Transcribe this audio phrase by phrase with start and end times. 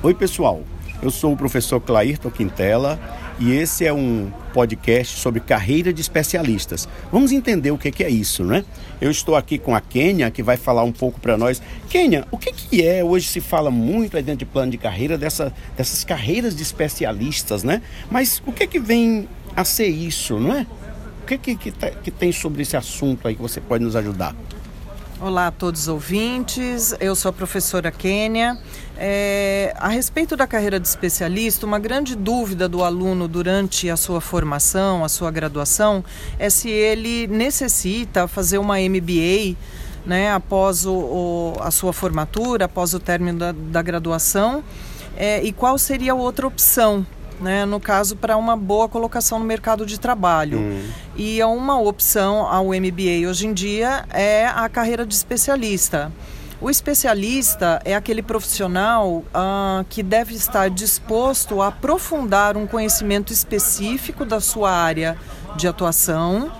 [0.00, 0.62] Oi, pessoal.
[1.02, 3.00] Eu sou o professor Clairton Quintela
[3.36, 6.88] e esse é um podcast sobre carreira de especialistas.
[7.10, 8.64] Vamos entender o que é isso, né?
[9.00, 11.60] Eu estou aqui com a Kênia, que vai falar um pouco para nós.
[11.90, 13.02] Kênia, o que, que é?
[13.02, 17.64] Hoje se fala muito aí dentro de plano de carreira dessa, dessas carreiras de especialistas,
[17.64, 17.82] né?
[18.08, 20.64] Mas o que que vem a ser isso, não é?
[21.22, 23.96] O que, que, que, tá, que tem sobre esse assunto aí que você pode nos
[23.96, 24.32] ajudar?
[25.20, 28.56] Olá a todos os ouvintes, eu sou a professora Kênia.
[28.96, 34.20] É, a respeito da carreira de especialista, uma grande dúvida do aluno durante a sua
[34.20, 36.04] formação, a sua graduação,
[36.38, 39.56] é se ele necessita fazer uma MBA
[40.06, 44.62] né, após o, o, a sua formatura, após o término da, da graduação,
[45.16, 47.04] é, e qual seria a outra opção
[47.40, 50.58] né, no caso para uma boa colocação no mercado de trabalho.
[50.58, 50.88] Hum.
[51.18, 56.12] E uma opção ao MBA hoje em dia é a carreira de especialista.
[56.60, 64.24] O especialista é aquele profissional uh, que deve estar disposto a aprofundar um conhecimento específico
[64.24, 65.18] da sua área
[65.56, 66.52] de atuação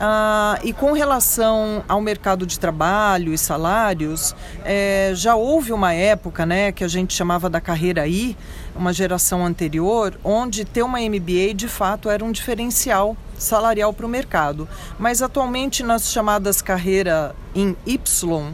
[0.00, 6.46] ah, e com relação ao mercado de trabalho e salários, é, já houve uma época
[6.46, 8.36] né, que a gente chamava da carreira I,
[8.76, 14.08] uma geração anterior, onde ter uma MBA de fato era um diferencial salarial para o
[14.08, 14.68] mercado.
[14.98, 18.52] Mas atualmente nas chamadas carreira em Y,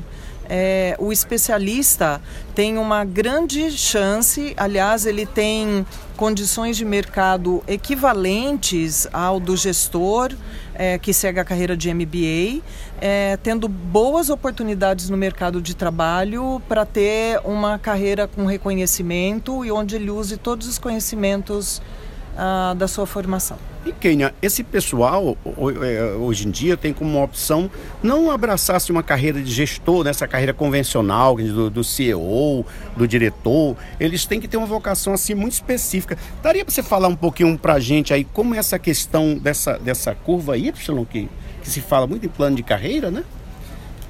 [0.49, 2.21] é, o especialista
[2.55, 10.33] tem uma grande chance, aliás, ele tem condições de mercado equivalentes ao do gestor
[10.75, 12.63] é, que segue a carreira de MBA,
[13.01, 19.71] é, tendo boas oportunidades no mercado de trabalho para ter uma carreira com reconhecimento e
[19.71, 21.81] onde ele use todos os conhecimentos
[22.37, 23.57] ah, da sua formação.
[23.87, 27.71] E Kenia, esse pessoal é, hoje em dia tem como opção
[28.03, 32.65] não abraçar-se uma carreira de gestor, nessa carreira convencional do, do CEO,
[32.97, 33.77] do diretor.
[34.01, 36.17] Eles têm que ter uma vocação assim muito específica.
[36.43, 39.79] Daria para você falar um pouquinho para a gente aí como é essa questão dessa,
[39.79, 41.29] dessa curva Y que,
[41.63, 43.23] que se fala muito em plano de carreira, né?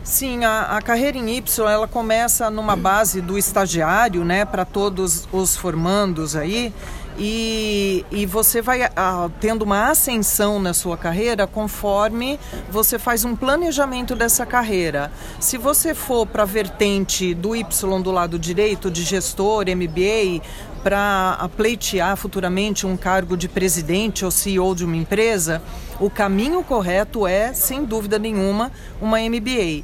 [0.04, 5.26] Sim, a, a, carreira em Y ela começa numa base do estagiário, né, para todos
[5.32, 6.74] os formandos aí
[7.18, 12.38] e, e você vai ah, tendo uma ascensão na sua carreira conforme
[12.70, 15.12] você faz um planejamento dessa carreira.
[15.38, 20.42] Se você for para a vertente do Y do lado direito, de gestor, MBA,
[20.82, 25.62] para pleitear futuramente um cargo de presidente ou CEO de uma empresa,
[25.98, 28.70] o caminho correto é, sem dúvida nenhuma,
[29.00, 29.82] uma MBA.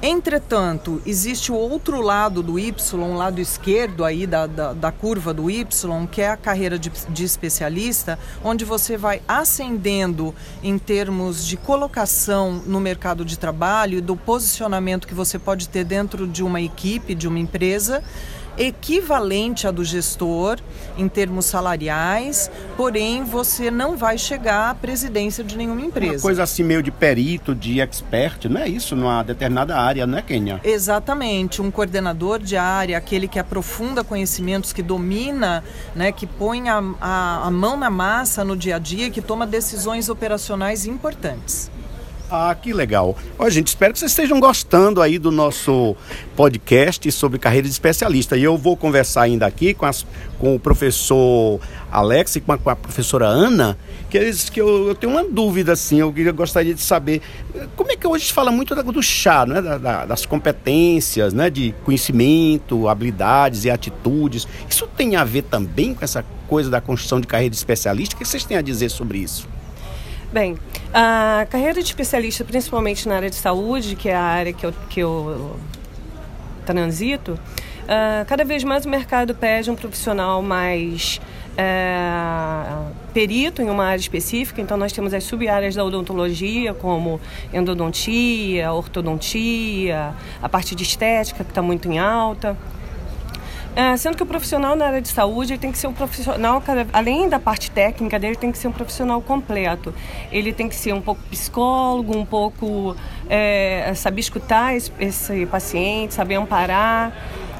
[0.00, 2.72] Entretanto, existe o outro lado do Y,
[3.16, 7.24] lado esquerdo aí da, da, da curva do Y, que é a carreira de, de,
[7.24, 10.32] especialista, onde você vai ascendendo
[10.62, 16.28] em termos de colocação no mercado de trabalho do posicionamento que você pode ter dentro
[16.28, 18.00] de uma equipe, de uma empresa
[18.58, 20.58] equivalente à do gestor
[20.96, 26.14] em termos salariais, porém você não vai chegar à presidência de nenhuma empresa.
[26.14, 28.96] Uma coisa assim meio de perito, de expert, não é isso?
[28.96, 30.60] Numa determinada área, não é, Kenia?
[30.64, 35.62] Exatamente, um coordenador de área, aquele que aprofunda conhecimentos, que domina,
[35.94, 39.46] né, que põe a, a, a mão na massa no dia a dia, que toma
[39.46, 41.70] decisões operacionais importantes.
[42.30, 43.16] Ah, que legal.
[43.38, 45.96] Ó, gente, espero que vocês estejam gostando aí do nosso
[46.36, 48.36] podcast sobre carreira de especialista.
[48.36, 50.04] E eu vou conversar ainda aqui com, as,
[50.38, 51.58] com o professor
[51.90, 53.78] Alex e com a, com a professora Ana,
[54.10, 57.22] que, eles, que eu, eu, tenho uma dúvida, assim, eu gostaria de saber.
[57.74, 59.62] Como é que hoje se fala muito do chá, né?
[59.62, 61.48] Da, da, das competências, né?
[61.48, 64.46] De conhecimento, habilidades e atitudes.
[64.68, 68.14] Isso tem a ver também com essa coisa da construção de carreira de especialista?
[68.14, 69.48] O que vocês têm a dizer sobre isso?
[70.30, 70.58] Bem,
[70.92, 74.74] a carreira de especialista, principalmente na área de saúde, que é a área que eu,
[74.90, 75.56] que eu
[76.66, 81.18] transito, uh, cada vez mais o mercado pede um profissional mais
[81.54, 84.60] uh, perito em uma área específica.
[84.60, 87.18] Então, nós temos as sub-áreas da odontologia, como
[87.50, 90.12] endodontia, ortodontia,
[90.42, 92.54] a parte de estética, que está muito em alta.
[93.78, 96.60] É, sendo que o profissional na área de saúde tem que ser um profissional,
[96.92, 99.94] além da parte técnica dele, tem que ser um profissional completo.
[100.32, 102.96] Ele tem que ser um pouco psicólogo, um pouco
[103.30, 107.12] é, saber escutar esse, esse paciente, saber amparar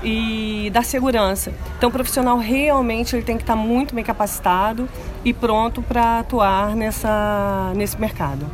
[0.02, 1.52] e dar segurança.
[1.76, 4.88] Então, o profissional realmente ele tem que estar muito bem capacitado
[5.24, 8.44] e pronto para atuar nessa, nesse mercado.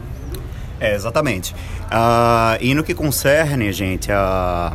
[0.78, 1.54] É, exatamente.
[1.84, 4.70] Uh, e no que concerne, gente, a,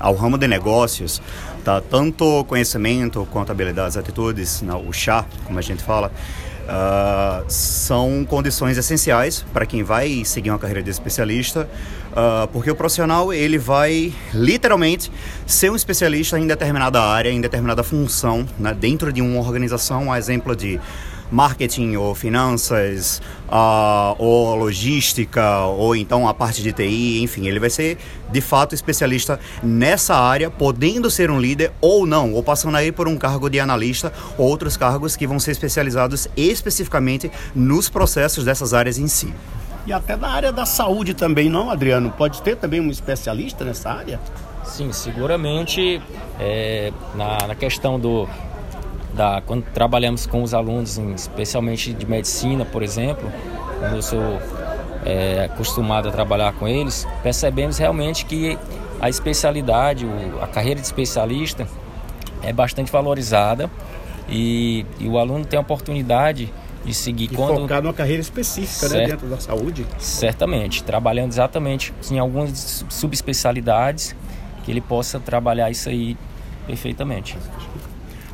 [0.00, 1.22] ao ramo de negócios,
[1.64, 1.80] tá?
[1.80, 6.10] tanto conhecimento quanto habilidades, atitudes, não, o chá, como a gente fala,
[6.70, 11.68] Uh, são condições essenciais para quem vai seguir uma carreira de especialista,
[12.12, 15.10] uh, porque o profissional ele vai literalmente
[15.48, 20.18] ser um especialista em determinada área, em determinada função, né, dentro de uma organização, a
[20.18, 20.78] exemplo de
[21.30, 27.70] marketing ou finanças, uh, ou logística, ou então a parte de TI, enfim, ele vai
[27.70, 27.98] ser
[28.30, 33.08] de fato especialista nessa área, podendo ser um líder ou não, ou passando aí por
[33.08, 38.74] um cargo de analista, ou outros cargos que vão ser especializados especificamente nos processos dessas
[38.74, 39.32] áreas em si.
[39.86, 42.10] E até na área da saúde também, não, Adriano?
[42.10, 44.20] Pode ter também um especialista nessa área?
[44.64, 46.00] Sim, seguramente
[46.38, 48.28] é, na, na questão do
[49.14, 53.30] da, quando trabalhamos com os alunos, especialmente de medicina, por exemplo,
[53.78, 54.40] quando eu sou
[55.04, 58.58] é, acostumado a trabalhar com eles, percebemos realmente que
[59.00, 60.06] a especialidade,
[60.40, 61.66] a carreira de especialista
[62.42, 63.70] é bastante valorizada
[64.28, 66.52] e, e o aluno tem a oportunidade
[66.84, 69.86] de seguir e quando focar numa carreira específica né, dentro da saúde.
[69.98, 74.14] Certamente trabalhando exatamente em algumas subespecialidades
[74.64, 76.16] que ele possa trabalhar isso aí
[76.66, 77.36] perfeitamente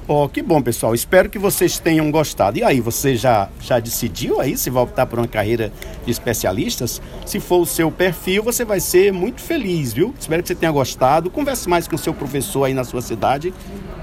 [0.08, 0.94] Oh, que bom, pessoal.
[0.94, 2.56] Espero que vocês tenham gostado.
[2.56, 5.72] E aí, você já, já decidiu aí se vai optar por uma carreira
[6.04, 7.02] de especialistas?
[7.24, 10.14] Se for o seu perfil, você vai ser muito feliz, viu?
[10.16, 11.28] Espero que você tenha gostado.
[11.28, 13.52] Converse mais com o seu professor aí na sua cidade.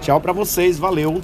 [0.01, 0.77] Tchau para vocês.
[0.77, 1.21] Valeu.